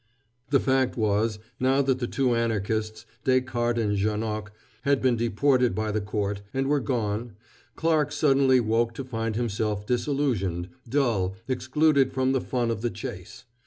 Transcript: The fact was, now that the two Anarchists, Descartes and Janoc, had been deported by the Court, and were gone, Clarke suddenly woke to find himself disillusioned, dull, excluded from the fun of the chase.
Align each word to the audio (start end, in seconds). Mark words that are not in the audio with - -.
The 0.49 0.59
fact 0.59 0.97
was, 0.97 1.37
now 1.59 1.83
that 1.83 1.99
the 1.99 2.07
two 2.07 2.33
Anarchists, 2.33 3.05
Descartes 3.23 3.77
and 3.79 3.95
Janoc, 3.95 4.51
had 4.81 4.99
been 4.99 5.15
deported 5.15 5.75
by 5.75 5.91
the 5.91 6.01
Court, 6.01 6.41
and 6.55 6.65
were 6.67 6.79
gone, 6.79 7.33
Clarke 7.75 8.11
suddenly 8.11 8.59
woke 8.59 8.95
to 8.95 9.03
find 9.03 9.35
himself 9.35 9.85
disillusioned, 9.85 10.69
dull, 10.89 11.35
excluded 11.47 12.11
from 12.11 12.31
the 12.31 12.41
fun 12.41 12.71
of 12.71 12.81
the 12.81 12.89
chase. 12.89 13.45